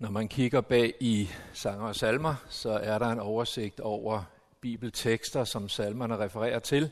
[0.00, 4.22] Når man kigger bag i sanger og salmer, så er der en oversigt over
[4.60, 6.90] bibeltekster, som salmerne refererer til.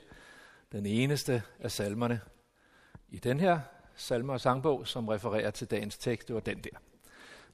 [0.72, 2.20] Den eneste af salmerne
[3.08, 3.60] i den her
[3.96, 6.70] salmer og sangbog, som refererer til dagens tekst, det var den der.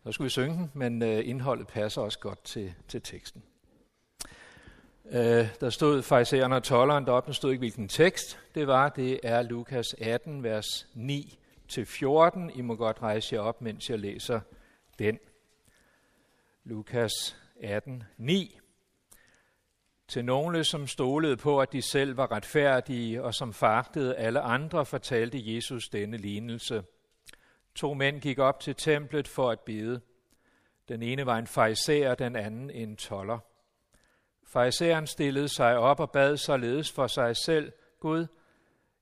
[0.05, 3.43] Så skulle vi synge den, men øh, indholdet passer også godt til, til teksten.
[5.11, 8.89] Øh, der stod fejsererne og tolleren deroppe, der stod ikke hvilken tekst det var.
[8.89, 12.59] Det er Lukas 18, vers 9-14.
[12.59, 14.41] I må godt rejse jer op, mens jeg læser
[14.98, 15.18] den.
[16.66, 18.59] Lukas 18, 9.
[20.09, 24.87] Til nogle, som stolede på, at de selv var retfærdige og som fagtede alle andre,
[24.87, 26.84] fortalte Jesus denne lignelse.
[27.74, 30.00] To mænd gik op til templet for at bede.
[30.88, 33.38] Den ene var en fejser, den anden en toller.
[34.46, 38.26] Fejseren stillede sig op og bad således for sig selv, Gud,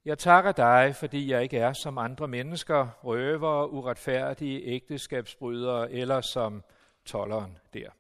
[0.05, 6.63] jeg takker dig, fordi jeg ikke er som andre mennesker, røvere, uretfærdige, ægteskabsbrydere eller som
[7.05, 7.91] tolleren der.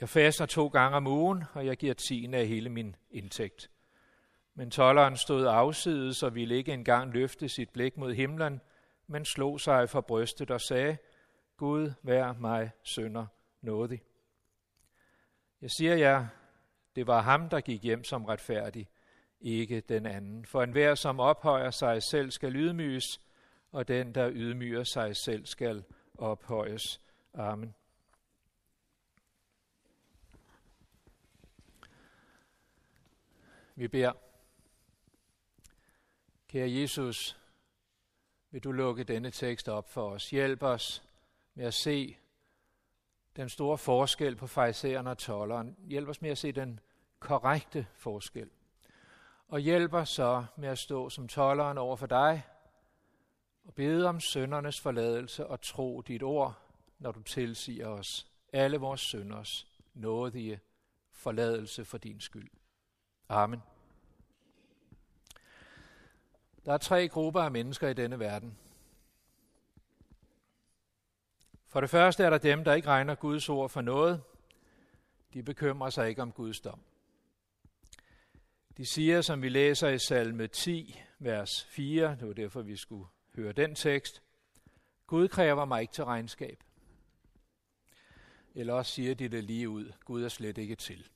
[0.00, 3.70] Jeg faster to gange om ugen, og jeg giver tiende af hele min indtægt.
[4.54, 8.60] Men tolleren stod afsides og ville ikke engang løfte sit blik mod himlen,
[9.06, 10.96] men slog sig for brystet og sagde,
[11.56, 13.26] Gud, vær mig sønder
[13.60, 14.02] nådig.
[15.60, 16.26] Jeg siger jer,
[16.96, 18.88] det var ham, der gik hjem som retfærdig,
[19.40, 20.46] ikke den anden.
[20.46, 23.20] For enhver, som ophøjer sig selv, skal ydmyges,
[23.72, 25.84] og den, der ydmyger sig selv, skal
[26.18, 27.00] ophøjes.
[27.38, 27.74] Amen.
[33.74, 34.12] Vi beder.
[36.48, 37.38] Kære Jesus,
[38.50, 40.30] vil du lukke denne tekst op for os.
[40.30, 41.02] Hjælp os
[41.54, 42.16] med at se
[43.36, 45.76] den store forskel på fejseren og tolleren.
[45.78, 46.80] Hjælp os med at se den
[47.18, 48.50] korrekte forskel.
[49.48, 52.42] Og hjælp os så med at stå som tolleren over for dig
[53.64, 56.67] og bede om søndernes forladelse og tro dit ord,
[56.98, 60.60] når du tilsiger os alle vores sønders nådige
[61.10, 62.50] forladelse for din skyld.
[63.28, 63.62] Amen.
[66.64, 68.58] Der er tre grupper af mennesker i denne verden.
[71.66, 74.22] For det første er der dem, der ikke regner Guds ord for noget.
[75.34, 76.80] De bekymrer sig ikke om Guds dom.
[78.76, 83.06] De siger, som vi læser i salme 10, vers 4, det var derfor, vi skulle
[83.34, 84.22] høre den tekst,
[85.06, 86.62] Gud kræver mig ikke til regnskab.
[88.54, 91.08] Eller også siger de det lige ud, Gud er slet ikke til.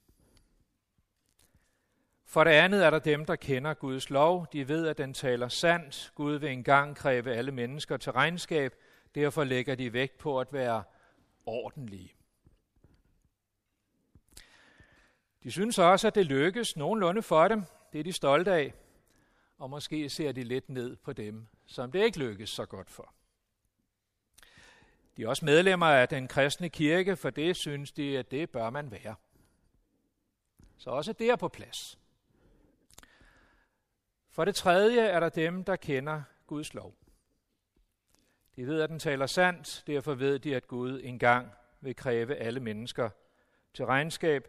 [2.24, 4.46] For det andet er der dem, der kender Guds lov.
[4.52, 6.12] De ved, at den taler sandt.
[6.14, 8.74] Gud vil engang kræve alle mennesker til regnskab.
[9.14, 10.82] Derfor lægger de vægt på at være
[11.46, 12.12] ordentlige.
[15.42, 17.62] De synes også, at det lykkes nogenlunde for dem.
[17.92, 18.74] Det er de stolte af.
[19.58, 23.14] Og måske ser de lidt ned på dem, som det ikke lykkes så godt for.
[25.16, 28.70] De er også medlemmer af den kristne kirke, for det synes de, at det bør
[28.70, 29.14] man være.
[30.76, 31.98] Så også det er på plads.
[34.30, 36.94] For det tredje er der dem, der kender Guds lov.
[38.56, 41.50] De ved, at den taler sandt, derfor ved de, at Gud engang
[41.80, 43.10] vil kræve alle mennesker
[43.74, 44.48] til regnskab,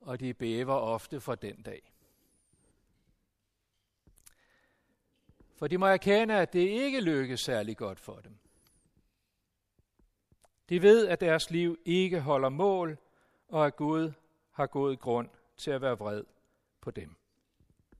[0.00, 1.92] og de bæver ofte for den dag.
[5.56, 8.38] For de må erkende, at det ikke lykkes særlig godt for dem.
[10.68, 12.98] De ved, at deres liv ikke holder mål,
[13.48, 14.12] og at Gud
[14.50, 16.24] har god grund til at være vred
[16.80, 17.16] på dem.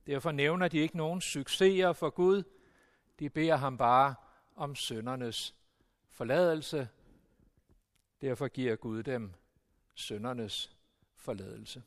[0.07, 2.43] Derfor nævner de ikke nogen succeser for Gud.
[3.19, 4.15] De beder ham bare
[4.55, 5.55] om søndernes
[6.09, 6.87] forladelse.
[8.21, 9.33] Derfor giver Gud dem
[9.95, 10.75] søndernes
[11.15, 11.83] forladelse.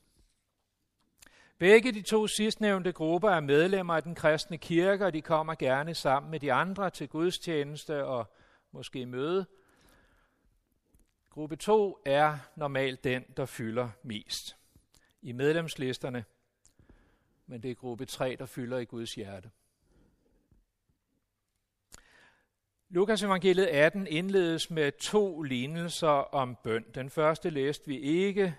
[1.58, 5.94] Begge de to sidstnævnte grupper er medlemmer af den kristne kirke, og de kommer gerne
[5.94, 8.32] sammen med de andre til gudstjeneste og
[8.72, 9.46] måske møde.
[11.34, 14.56] Gruppe 2 er normalt den, der fylder mest.
[15.22, 16.24] I medlemslisterne
[17.52, 19.50] men det er gruppe 3, der fylder i Guds hjerte.
[22.88, 26.84] Lukas evangeliet 18 indledes med to lignelser om bøn.
[26.94, 28.56] Den første læste vi ikke,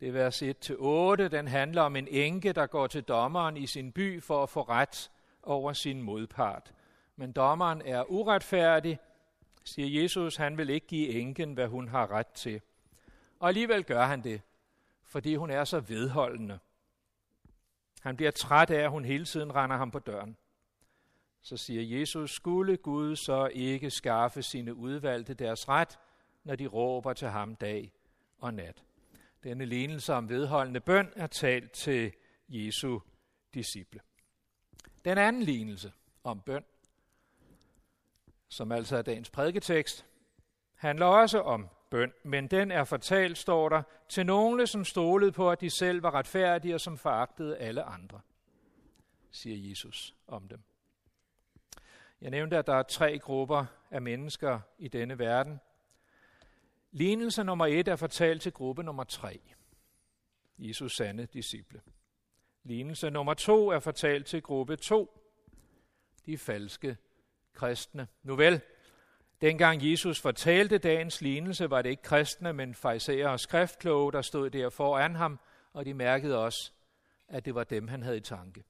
[0.00, 1.28] det er vers 1-8.
[1.28, 4.62] Den handler om en enke, der går til dommeren i sin by for at få
[4.62, 5.10] ret
[5.42, 6.72] over sin modpart.
[7.16, 8.98] Men dommeren er uretfærdig,
[9.64, 12.60] siger Jesus, han vil ikke give enken, hvad hun har ret til.
[13.38, 14.42] Og alligevel gør han det,
[15.02, 16.58] fordi hun er så vedholdende.
[18.00, 20.36] Han bliver træt af, at hun hele tiden render ham på døren.
[21.40, 25.98] Så siger Jesus, skulle Gud så ikke skaffe sine udvalgte deres ret,
[26.44, 27.92] når de råber til ham dag
[28.38, 28.84] og nat.
[29.44, 32.12] Denne lignelse om vedholdende bøn er talt til
[32.48, 33.00] Jesu
[33.54, 34.00] disciple.
[35.04, 35.92] Den anden lignelse
[36.24, 36.64] om bøn,
[38.50, 40.06] som altså er dagens prædiketekst,
[40.74, 45.50] handler også om bøn, men den er fortalt, står der, til nogle, som stolede på,
[45.50, 48.20] at de selv var retfærdige og som foragtede alle andre,
[49.30, 50.60] siger Jesus om dem.
[52.20, 55.60] Jeg nævnte, at der er tre grupper af mennesker i denne verden.
[56.92, 59.40] Lignelse nummer et er fortalt til gruppe nummer tre.
[60.58, 61.80] Jesus sande disciple.
[62.64, 65.20] Lignelse nummer to er fortalt til gruppe to.
[66.26, 66.96] De falske
[67.60, 68.08] kristne.
[68.22, 68.60] Nu vel,
[69.40, 74.50] dengang Jesus fortalte dagens lignelse, var det ikke kristne, men fejserer og skriftkloge, der stod
[74.50, 75.38] der foran ham,
[75.72, 76.72] og de mærkede også,
[77.28, 78.64] at det var dem, han havde i tanke.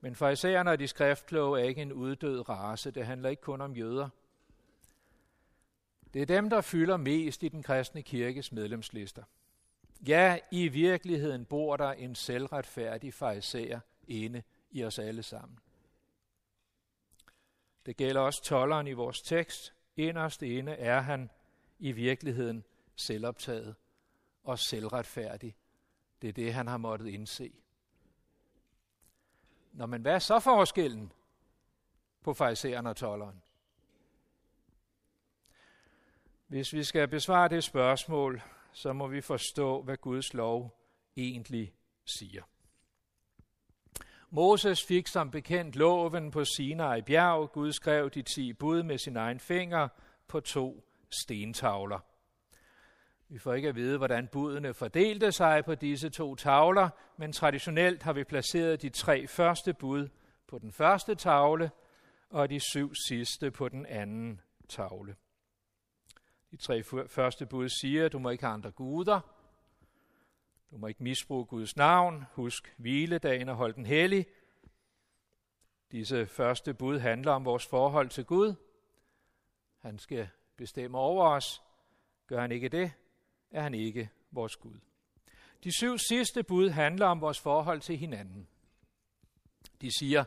[0.00, 2.90] Men farisæerne og de skriftkloge er ikke en uddød race.
[2.90, 4.08] Det handler ikke kun om jøder.
[6.14, 9.22] Det er dem, der fylder mest i den kristne kirkes medlemslister.
[10.06, 15.58] Ja, i virkeligheden bor der en selvretfærdig farisæer inde i os alle sammen.
[17.86, 19.74] Det gælder også tolleren i vores tekst.
[19.96, 21.30] Inderst inde er han
[21.78, 22.64] i virkeligheden
[22.96, 23.74] selvoptaget
[24.44, 25.56] og selvretfærdig.
[26.22, 27.52] Det er det, han har måttet indse.
[29.72, 31.12] Nå, men hvad er så forskellen
[32.22, 33.42] på farisæeren og tolleren?
[36.46, 38.42] Hvis vi skal besvare det spørgsmål,
[38.72, 40.78] så må vi forstå, hvad Guds lov
[41.16, 41.74] egentlig
[42.04, 42.42] siger.
[44.34, 47.52] Moses fik som bekendt loven på Sinai bjerg.
[47.52, 49.88] Gud skrev de ti bud med sin egen finger
[50.28, 51.98] på to stentavler.
[53.28, 58.02] Vi får ikke at vide, hvordan budene fordelte sig på disse to tavler, men traditionelt
[58.02, 60.08] har vi placeret de tre første bud
[60.48, 61.70] på den første tavle
[62.30, 65.16] og de syv sidste på den anden tavle.
[66.50, 69.20] De tre første bud siger, at du må ikke have andre guder,
[70.72, 74.26] du må ikke misbruge Guds navn, husk hviledagen og hold den hellig.
[75.90, 78.54] Disse første bud handler om vores forhold til Gud.
[79.78, 81.62] Han skal bestemme over os.
[82.26, 82.92] Gør han ikke det,
[83.50, 84.80] er han ikke vores Gud.
[85.64, 88.48] De syv sidste bud handler om vores forhold til hinanden.
[89.80, 90.24] De siger,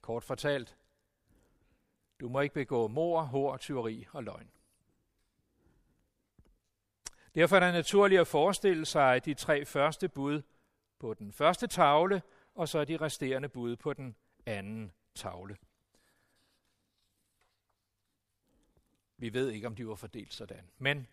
[0.00, 0.76] kort fortalt,
[2.20, 4.50] du må ikke begå mor, hår, tyveri og løgn.
[7.38, 10.42] Derfor er det naturligt at forestille sig de tre første bud
[10.98, 12.22] på den første tavle,
[12.54, 15.56] og så de resterende bud på den anden tavle.
[19.16, 20.70] Vi ved ikke, om de var fordelt sådan.
[20.78, 21.06] Men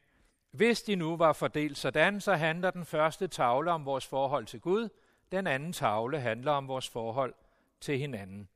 [0.52, 4.62] hvis de nu var fordelt sådan, så handler den første tavle om vores forhold til
[4.62, 4.90] Gud,
[5.32, 7.34] den anden tavle handler om vores forhold
[7.80, 8.50] til hinanden.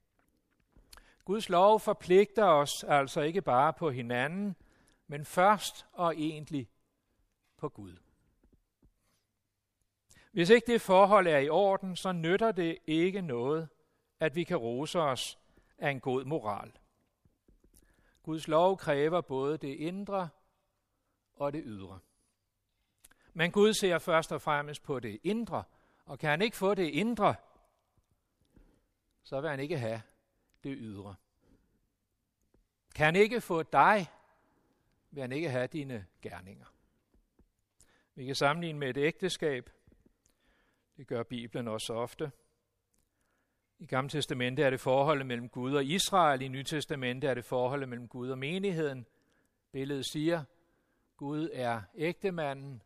[1.26, 4.56] Guds lov forpligter os altså ikke bare på hinanden,
[5.08, 6.70] men først og egentlig
[7.60, 7.96] på Gud.
[10.32, 13.70] Hvis ikke det forhold er i orden, så nytter det ikke noget,
[14.20, 15.40] at vi kan rose os
[15.78, 16.72] af en god moral.
[18.24, 20.30] Guds lov kræver både det indre
[21.34, 22.00] og det ydre.
[23.34, 25.64] Men Gud ser først og fremmest på det indre,
[26.06, 27.36] og kan han ikke få det indre,
[29.24, 30.02] så vil han ikke have
[30.64, 31.16] det ydre.
[32.96, 34.08] Kan han ikke få dig,
[35.12, 36.66] vil han ikke have dine gerninger.
[38.16, 39.70] Vi kan sammenligne med et ægteskab.
[40.98, 42.32] Det gør Bibelen også ofte.
[43.80, 46.42] I Gamle Testamente er det forholdet mellem Gud og Israel.
[46.42, 49.06] I Nye Testamente er det forholdet mellem Gud og menigheden.
[49.72, 50.44] Billedet siger,
[51.18, 52.82] Gud er ægtemanden,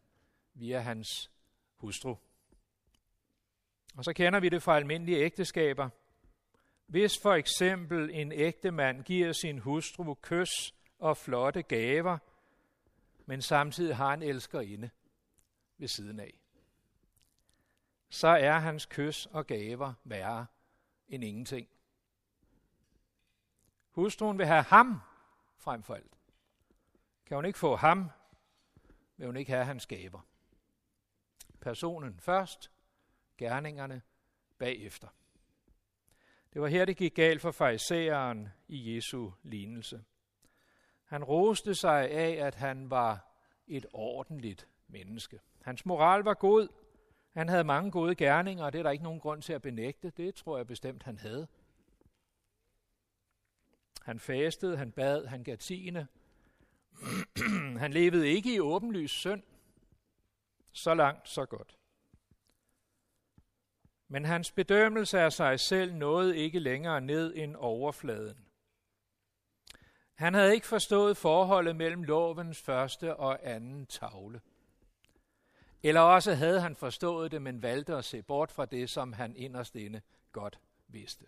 [0.53, 1.31] via hans
[1.75, 2.15] hustru.
[3.97, 5.89] Og så kender vi det fra almindelige ægteskaber.
[6.87, 12.17] Hvis for eksempel en ægtemand giver sin hustru kys og flotte gaver,
[13.25, 14.89] men samtidig har en elskerinde,
[15.77, 16.33] ved siden af.
[18.09, 20.45] Så er hans kys og gaver værre
[21.07, 21.67] end ingenting.
[23.91, 25.01] Hustruen vil have ham
[25.57, 26.17] frem for alt.
[27.25, 28.09] Kan hun ikke få ham,
[29.17, 30.27] vil hun ikke have hans gaver.
[31.61, 32.71] Personen først,
[33.37, 34.01] gerningerne
[34.57, 35.07] bagefter.
[36.53, 40.03] Det var her, det gik galt for farisæeren i Jesu lignelse.
[41.05, 43.31] Han roste sig af, at han var
[43.67, 45.39] et ordentligt menneske.
[45.63, 46.67] Hans moral var god.
[47.33, 50.09] Han havde mange gode gerninger, og det er der ikke nogen grund til at benægte.
[50.09, 51.47] Det tror jeg bestemt, han havde.
[54.01, 56.07] Han fastede, han bad, han gav tiende.
[57.83, 59.43] han levede ikke i åbenlys synd.
[60.71, 61.77] Så langt, så godt.
[64.07, 68.45] Men hans bedømmelse af sig selv nåede ikke længere ned end overfladen.
[70.13, 74.41] Han havde ikke forstået forholdet mellem lovens første og anden tavle.
[75.83, 79.35] Eller også havde han forstået det, men valgte at se bort fra det, som han
[79.35, 81.25] inderst inde godt vidste.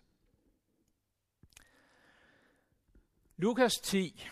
[3.36, 4.24] Lukas 10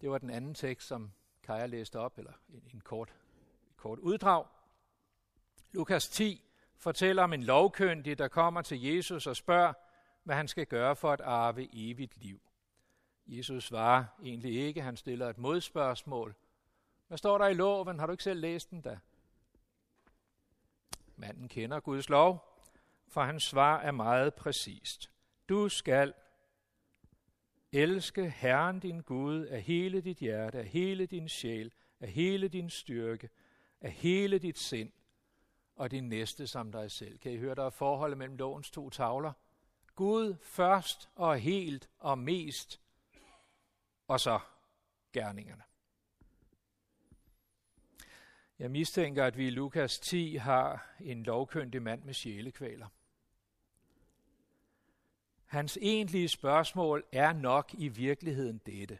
[0.00, 3.14] Det var den anden tekst, som Kaja læste op, eller en, en kort,
[3.76, 4.46] kort uddrag.
[5.72, 6.44] Lukas 10
[6.76, 9.72] fortæller om en lovkyndig, der kommer til Jesus og spørger,
[10.24, 12.40] hvad han skal gøre for at arve evigt liv.
[13.26, 16.34] Jesus svarer egentlig ikke, han stiller et modspørgsmål.
[17.08, 17.98] Hvad står der i loven?
[17.98, 18.98] Har du ikke selv læst den da?
[21.20, 22.58] Manden kender Guds lov,
[23.08, 25.10] for hans svar er meget præcist.
[25.48, 26.14] Du skal
[27.72, 32.70] elske Herren din Gud af hele dit hjerte, af hele din sjæl, af hele din
[32.70, 33.30] styrke,
[33.80, 34.92] af hele dit sind
[35.76, 37.18] og din næste som dig selv.
[37.18, 39.32] Kan I høre, der er forholdet mellem lovens to tavler?
[39.94, 42.80] Gud først og helt og mest,
[44.08, 44.40] og så
[45.12, 45.62] gerningerne.
[48.60, 52.86] Jeg mistænker, at vi i Lukas 10 har en lovkyndig mand med sjælekvaler.
[55.46, 58.98] Hans egentlige spørgsmål er nok i virkeligheden dette.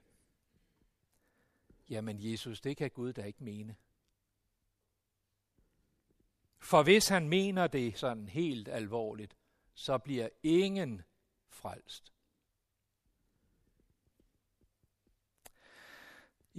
[1.90, 3.76] Jamen Jesus, det kan Gud da ikke mene.
[6.58, 9.36] For hvis han mener det sådan helt alvorligt,
[9.74, 11.02] så bliver ingen
[11.48, 12.12] frelst.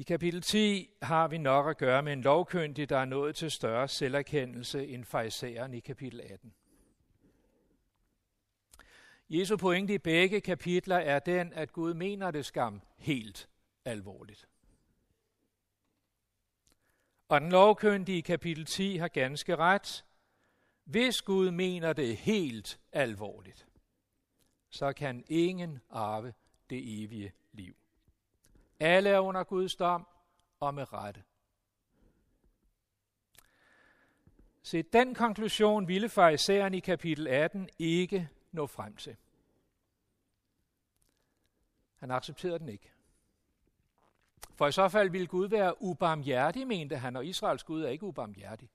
[0.01, 3.51] I kapitel 10 har vi nok at gøre med en lovkyndig, der er nået til
[3.51, 6.53] større selverkendelse end farisæeren i kapitel 18.
[9.29, 13.49] Jesu pointe i begge kapitler er den, at Gud mener det skam helt
[13.85, 14.47] alvorligt.
[17.29, 20.05] Og den lovkyndige i kapitel 10 har ganske ret.
[20.83, 23.67] Hvis Gud mener det helt alvorligt,
[24.69, 26.33] så kan ingen arve
[26.69, 27.33] det evige.
[28.83, 30.07] Alle er under Guds dom,
[30.59, 31.23] og med rette.
[34.63, 39.17] Se, den konklusion ville farisæeren i kapitel 18 ikke nå frem til.
[41.95, 42.91] Han accepterede den ikke.
[44.55, 48.05] For i så fald ville Gud være ubarmhjertig, mente han, og Israels Gud er ikke
[48.05, 48.69] ubarmhjertig.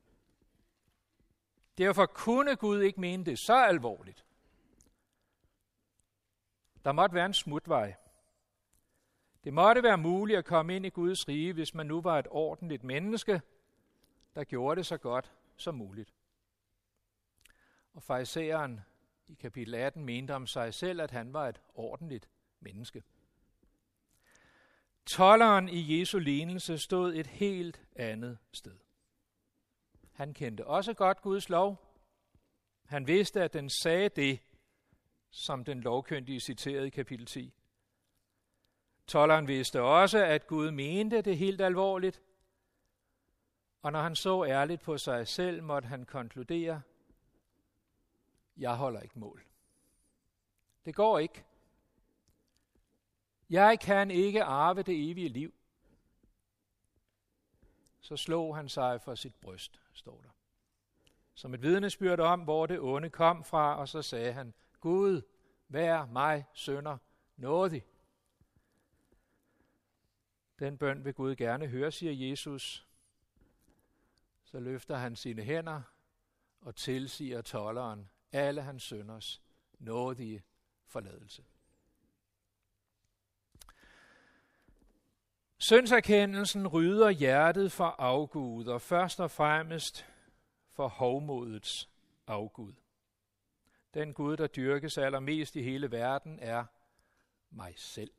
[1.79, 4.25] Derfor kunne Gud ikke mene det så alvorligt.
[6.85, 7.97] Der måtte være en smutvej.
[9.47, 12.27] Det måtte være muligt at komme ind i Guds rige, hvis man nu var et
[12.31, 13.41] ordentligt menneske,
[14.35, 16.15] der gjorde det så godt som muligt.
[17.95, 18.81] Og farisæeren
[19.29, 22.29] i kapitel 18 mente om sig selv, at han var et ordentligt
[22.61, 23.03] menneske.
[25.07, 28.77] Tolleren i Jesu lignelse stod et helt andet sted.
[30.13, 31.77] Han kendte også godt Guds lov.
[32.85, 34.41] Han vidste, at den sagde det,
[35.31, 37.53] som den lovkyndige citerede i kapitel 10.
[39.07, 42.23] Tolleren vidste også, at Gud mente det helt alvorligt,
[43.83, 46.83] og når han så ærligt på sig selv, måtte han konkludere,
[48.57, 49.45] jeg holder ikke mål.
[50.85, 51.45] Det går ikke.
[53.51, 55.55] Jeg kan ikke arve det evige liv.
[58.01, 60.31] Så slog han sig for sit bryst, står der.
[61.35, 65.23] Som et vidnesbyrd om, hvor det onde kom fra, og så sagde han, Gud,
[65.69, 66.99] vær mig sønder
[67.37, 67.85] nådig.
[70.59, 72.87] Den bøn vil Gud gerne høre, siger Jesus.
[74.45, 75.83] Så løfter han sine hænder
[76.61, 79.43] og tilsiger tolleren alle hans sønders
[79.79, 80.43] nådige
[80.87, 81.45] forladelse.
[85.59, 90.07] Sønserkendelsen rydder hjertet for afgud, og først og fremmest
[90.73, 91.91] for hovmodets
[92.27, 92.73] afgud.
[93.95, 96.65] Den Gud, der dyrkes allermest i hele verden, er
[97.51, 98.11] mig selv.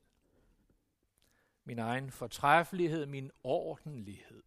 [1.67, 4.43] Min egen fortræffelighed, min ordentlighed.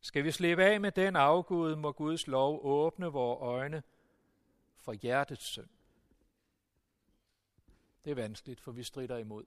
[0.00, 3.82] Skal vi slippe af med den afgud, må Guds lov åbne vores øjne
[4.76, 5.68] for hjertets synd.
[8.04, 9.44] Det er vanskeligt, for vi strider imod.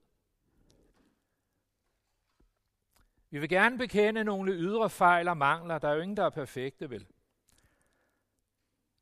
[3.30, 5.78] Vi vil gerne bekende nogle ydre fejl og mangler.
[5.78, 7.06] Der er jo ingen, der er perfekte, vel?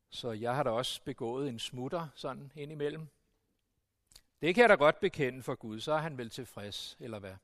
[0.08, 3.08] Så jeg har da også begået en smutter sådan indimellem.
[4.42, 7.34] Det kan jeg da godt bekende for Gud, så er han vel tilfreds, eller hvad?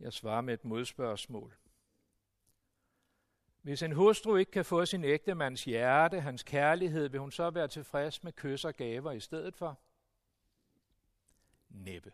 [0.00, 1.56] Jeg svarer med et modspørgsmål.
[3.62, 7.68] Hvis en hustru ikke kan få sin ægtemands hjerte, hans kærlighed, vil hun så være
[7.68, 9.78] tilfreds med kys og gaver i stedet for?
[11.68, 12.12] Næppe.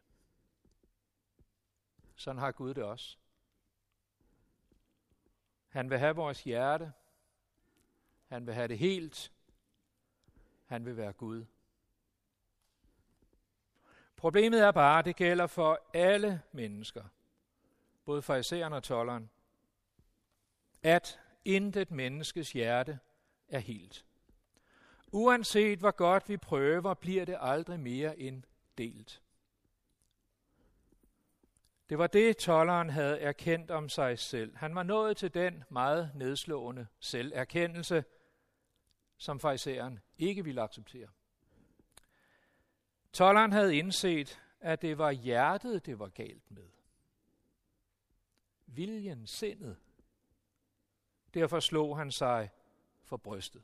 [2.16, 3.16] Sådan har Gud det også.
[5.68, 6.92] Han vil have vores hjerte.
[8.26, 9.32] Han vil have det helt.
[10.72, 11.44] Han vil være Gud.
[14.16, 17.04] Problemet er bare, at det gælder for alle mennesker,
[18.04, 19.30] både farisæeren og tolleren,
[20.82, 22.98] at intet menneskes hjerte
[23.48, 24.04] er helt.
[25.06, 28.42] Uanset hvor godt vi prøver, bliver det aldrig mere end
[28.78, 29.22] delt.
[31.88, 34.56] Det var det, tolleren havde erkendt om sig selv.
[34.56, 38.04] Han var nået til den meget nedslående selverkendelse,
[39.22, 41.08] som fariseren ikke ville acceptere.
[43.12, 46.68] Tolleren havde indset, at det var hjertet, det var galt med.
[48.66, 49.76] Viljen, sindet.
[51.34, 52.50] Derfor slog han sig
[53.04, 53.62] for brystet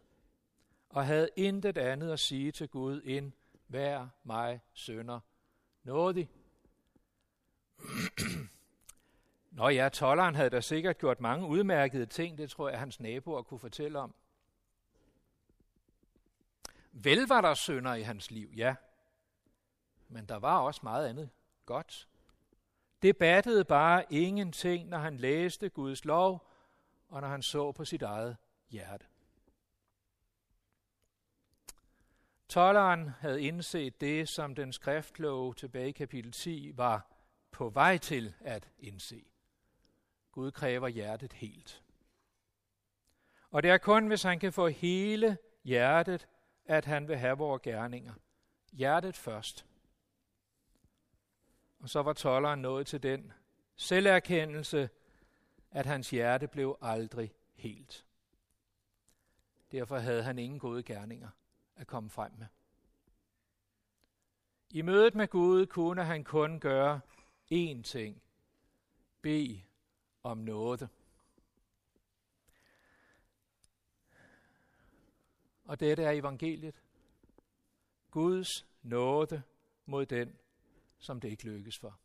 [0.89, 3.33] og havde intet andet at sige til Gud end,
[3.69, 5.21] vær mig sønder
[5.83, 6.31] nådig.
[9.51, 13.43] Nå ja, tolleren havde da sikkert gjort mange udmærkede ting, det tror jeg, hans naboer
[13.43, 14.15] kunne fortælle om.
[17.05, 18.75] Vel var der sønder i hans liv, ja.
[20.09, 21.31] Men der var også meget andet
[21.67, 22.09] godt.
[23.03, 26.51] Det battede bare ingenting, når han læste Guds lov,
[27.09, 28.37] og når han så på sit eget
[28.71, 29.07] hjerte.
[32.49, 37.13] Tolleren havde indset det, som den skriftkloge tilbage i kapitel 10 var
[37.51, 39.25] på vej til at indse.
[40.33, 41.83] Gud kræver hjertet helt.
[43.51, 46.29] Og det er kun, hvis han kan få hele hjertet,
[46.69, 48.15] at han vil have vores gerninger.
[48.73, 49.67] Hjertet først.
[51.79, 53.33] Og så var tolleren nået til den
[53.77, 54.91] selverkendelse,
[55.71, 58.05] at hans hjerte blev aldrig helt.
[59.73, 61.29] Derfor havde han ingen gode gerninger
[61.77, 62.47] at komme frem med.
[64.71, 67.01] I mødet med Gud kunne han kun gøre
[67.53, 68.23] én ting.
[69.23, 69.63] Be
[70.23, 70.89] om noget.
[75.69, 76.75] Og dette er evangeliet.
[78.11, 79.43] Guds nåde
[79.87, 80.37] mod den,
[80.99, 81.99] som det ikke lykkes for.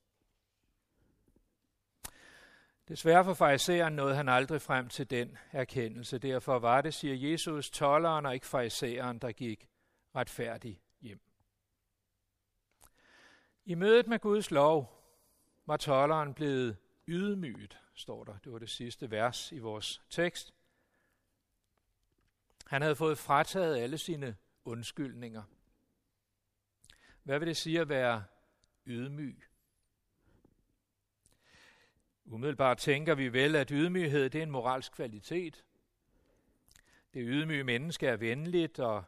[2.88, 6.18] Desværre for fariseren nåede han aldrig frem til den erkendelse.
[6.18, 9.68] Derfor var det, siger Jesus, tolleren og ikke farisæeren, der gik
[10.16, 11.20] retfærdig hjem.
[13.66, 15.04] I mødet med Guds lov
[15.66, 16.78] var tolleren blevet
[17.08, 18.38] ydmyget, står der.
[18.44, 20.54] Det var det sidste vers i vores tekst.
[22.68, 25.44] Han havde fået frataget alle sine undskyldninger.
[27.24, 28.24] Hvad vil det sige at være
[28.86, 29.44] ydmyg?
[32.26, 35.64] Umiddelbart tænker vi vel, at ydmyghed det er en moralsk kvalitet.
[37.14, 39.04] Det ydmyge menneske er venligt og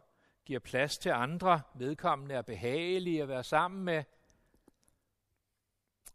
[0.46, 1.62] giver plads til andre.
[1.76, 4.04] Vedkommende er behagelige at være sammen med.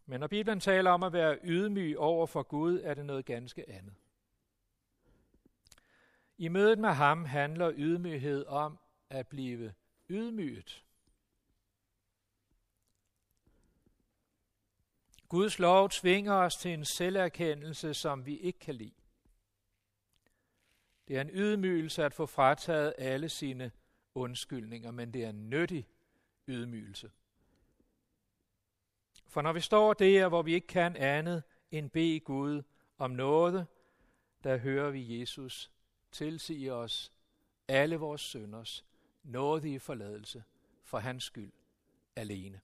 [0.07, 3.71] Men når Bibelen taler om at være ydmyg over for Gud, er det noget ganske
[3.71, 3.95] andet.
[6.41, 8.79] I mødet med ham handler ydmyghed om
[9.11, 9.75] at blive
[10.09, 10.85] ydmyget.
[15.29, 18.95] Guds lov tvinger os til en selverkendelse, som vi ikke kan lide.
[21.09, 23.73] Det er en ydmygelse at få frataget alle sine
[24.15, 25.89] undskyldninger, men det er en nyttig
[26.49, 27.11] ydmygelse.
[29.27, 32.63] For når vi står der, hvor vi ikke kan andet end bede Gud
[32.99, 33.67] om noget,
[34.45, 35.71] der hører vi Jesus
[36.13, 37.13] tilsige os
[37.69, 38.85] alle vores synders
[39.23, 40.45] nådige forladelse
[40.83, 41.53] for hans skyld
[42.17, 42.61] alene.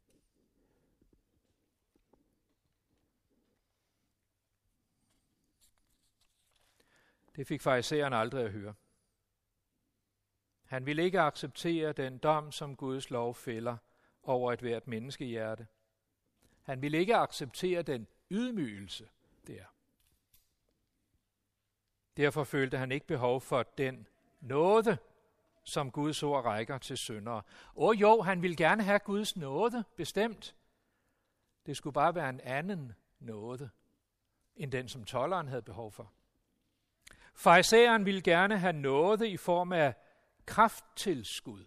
[7.37, 8.75] Det fik farisæeren aldrig at høre.
[10.65, 13.77] Han ville ikke acceptere den dom, som Guds lov fælder
[14.23, 15.67] over et hvert menneskehjerte.
[16.63, 19.09] Han ville ikke acceptere den ydmygelse
[19.47, 19.65] der.
[22.17, 24.07] Derfor følte han ikke behov for den
[24.41, 24.99] nåde,
[25.65, 27.43] som Guds ord rækker til syndere.
[27.75, 30.55] Og jo, han ville gerne have Guds nåde, bestemt.
[31.67, 33.71] Det skulle bare være en anden nåde,
[34.57, 36.13] end den, som tolleren havde behov for.
[37.35, 39.95] Farisæeren ville gerne have nåde i form af
[40.47, 41.65] krafttilskud.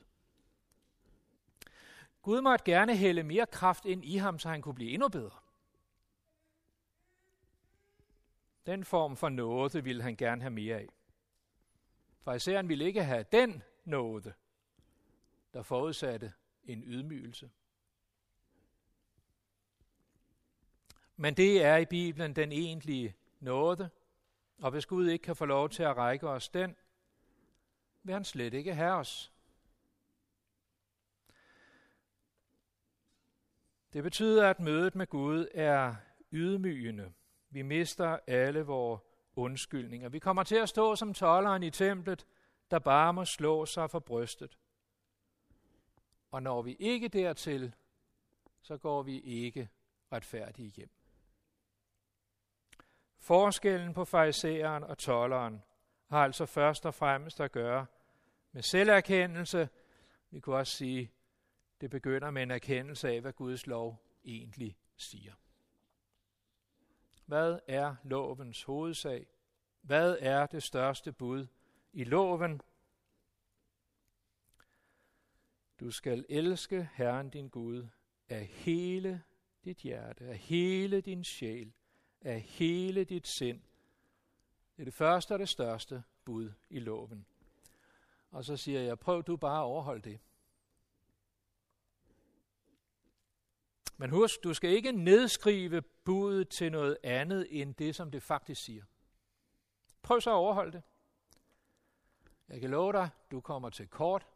[2.21, 5.37] Gud måtte gerne hælde mere kraft ind i ham, så han kunne blive endnu bedre.
[8.69, 10.87] Den form for nåde ville han gerne have mere af.
[12.21, 14.33] Fariseren ville ikke have den nåde,
[15.53, 17.49] der forudsatte en ydmygelse.
[21.15, 23.89] Men det er i Bibelen den egentlige nåde,
[24.61, 26.75] og hvis Gud ikke kan få lov til at række os den,
[28.03, 29.33] vil han slet ikke have os.
[33.93, 35.95] Det betyder, at mødet med Gud er
[36.31, 37.13] ydmygende.
[37.49, 39.01] Vi mister alle vores
[39.35, 40.09] undskyldninger.
[40.09, 42.25] Vi kommer til at stå som tolleren i templet,
[42.71, 44.57] der bare må slå sig for brystet.
[46.31, 47.73] Og når vi ikke dertil,
[48.61, 49.69] så går vi ikke
[50.11, 50.89] retfærdige hjem.
[53.17, 55.63] Forskellen på farisæeren og tolleren
[56.07, 57.85] har altså først og fremmest at gøre
[58.51, 59.69] med selverkendelse.
[60.29, 61.11] Vi kunne også sige,
[61.81, 65.33] det begynder med en erkendelse af, hvad Guds lov egentlig siger.
[67.29, 69.27] Hvad er lovens hovedsag?
[69.81, 71.47] Hvad er det største bud
[71.93, 72.61] i loven?
[75.79, 77.87] Du skal elske Herren din Gud
[78.29, 79.23] af hele
[79.65, 81.73] dit hjerte, af hele din sjæl,
[82.21, 83.61] af hele dit sind.
[84.75, 87.25] Det er det første og det største bud i loven.
[88.31, 90.19] Og så siger jeg, prøv du bare at overholde det.
[94.01, 98.63] Men husk, du skal ikke nedskrive budet til noget andet end det, som det faktisk
[98.63, 98.83] siger.
[100.01, 100.83] Prøv så at overholde det.
[102.49, 104.27] Jeg kan love dig, du kommer til kort.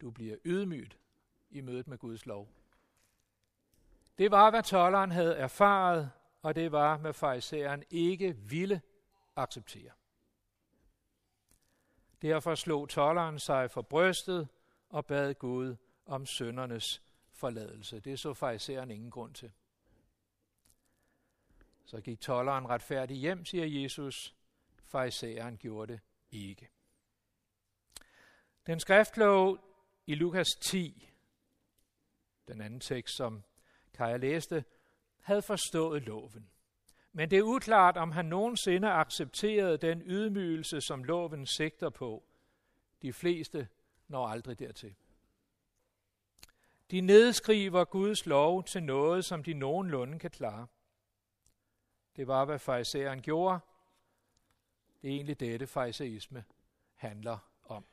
[0.00, 0.98] Du bliver ydmygt
[1.50, 2.48] i mødet med Guds lov.
[4.18, 6.10] Det var, hvad tolleren havde erfaret,
[6.42, 8.82] og det var, hvad farisæeren ikke ville
[9.36, 9.90] acceptere.
[12.22, 14.48] Derfor slog tolleren sig for brystet
[14.88, 17.02] og bad Gud om søndernes
[17.34, 18.00] forladelse.
[18.00, 19.52] Det så fariseren ingen grund til.
[21.84, 24.34] Så gik tolleren retfærdig hjem, siger Jesus.
[24.84, 26.68] Farisæeren gjorde det ikke.
[28.66, 29.58] Den skriftlov
[30.06, 31.10] i Lukas 10,
[32.48, 33.42] den anden tekst, som
[33.94, 34.64] Kaja læste,
[35.20, 36.50] havde forstået loven.
[37.12, 42.24] Men det er uklart, om han nogensinde accepterede den ydmygelse, som loven sigter på.
[43.02, 43.68] De fleste
[44.08, 44.94] når aldrig dertil.
[46.94, 50.66] De nedskriver Guds lov til noget, som de nogenlunde kan klare.
[52.16, 53.60] Det var, hvad fariseren gjorde.
[55.02, 56.44] Det er egentlig dette, farisæisme
[56.94, 57.84] handler om.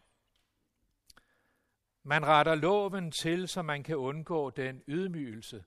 [2.04, 5.64] Man retter loven til, så man kan undgå den ydmygelse,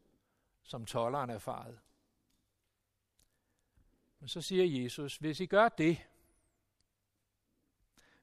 [0.63, 1.79] som tolleren erfarede.
[4.21, 5.99] Men så siger Jesus, hvis I gør det,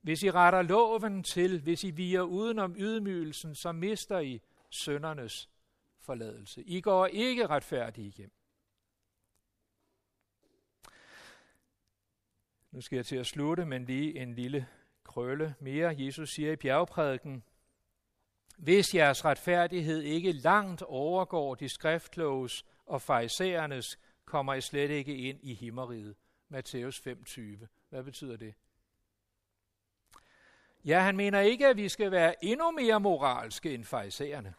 [0.02, 5.50] hvis I retter loven til, hvis I viger udenom ydmygelsen, så mister I søndernes
[6.00, 6.64] forladelse.
[6.64, 8.32] I går ikke retfærdige hjem.
[12.72, 14.68] Nu skal jeg til at slutte, men lige en lille
[15.04, 15.96] krølle mere.
[15.98, 17.44] Jesus siger i bjergprædiken,
[18.58, 25.40] hvis jeres retfærdighed ikke langt overgår de skriftkloges og farisæernes, kommer I slet ikke ind
[25.44, 26.16] i himmeriget.
[26.50, 27.68] Matthæus 5:20.
[27.90, 28.54] Hvad betyder det?
[30.86, 34.54] Ja, han mener ikke, at vi skal være endnu mere moralske end farisæerne.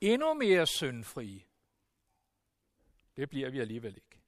[0.00, 1.44] Endnu mere syndfrie.
[3.16, 4.22] Det bliver vi alligevel ikke.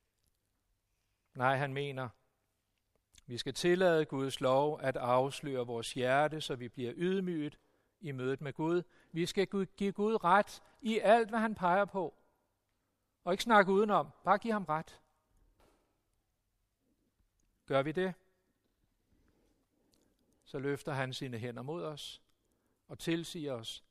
[1.35, 2.09] Nej, han mener,
[3.27, 7.59] vi skal tillade Guds lov at afsløre vores hjerte, så vi bliver ydmyget
[8.01, 8.83] i mødet med Gud.
[9.13, 12.15] Vi skal give Gud ret i alt, hvad han peger på.
[13.25, 14.11] Og ikke snakke udenom.
[14.25, 15.01] Bare give ham ret.
[17.67, 18.15] Gør vi det,
[20.45, 22.23] så løfter han sine hænder mod os
[22.89, 23.85] og tilsiger os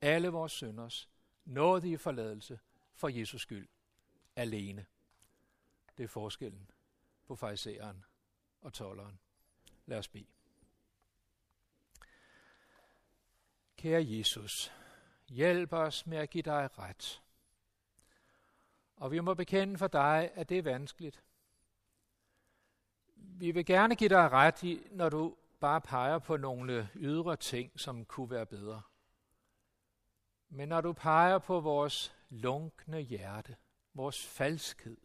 [0.00, 1.10] alle vores synders
[1.44, 2.58] nådige forladelse
[2.94, 3.68] for Jesus skyld
[4.36, 4.86] alene.
[5.96, 6.70] Det er forskellen
[7.26, 8.04] på farisæeren
[8.60, 9.18] og tolleren.
[9.86, 10.26] Lad os bede.
[13.76, 14.72] Kære Jesus,
[15.28, 17.22] hjælp os med at give dig ret.
[18.96, 21.22] Og vi må bekende for dig, at det er vanskeligt.
[23.16, 27.80] Vi vil gerne give dig ret, i, når du bare peger på nogle ydre ting,
[27.80, 28.82] som kunne være bedre.
[30.48, 33.56] Men når du peger på vores lunkne hjerte,
[33.94, 34.96] vores falskhed,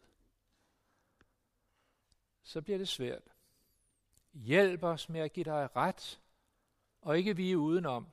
[2.42, 3.22] så bliver det svært.
[4.32, 6.20] Hjælp os med at give dig ret,
[7.00, 8.08] og ikke vi udenom,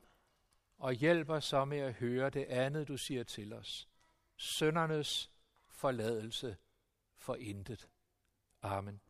[0.78, 3.88] og hjælp os så med at høre det andet, du siger til os.
[4.36, 5.30] Søndernes
[5.66, 6.56] forladelse
[7.16, 7.88] for intet.
[8.62, 9.00] Amen.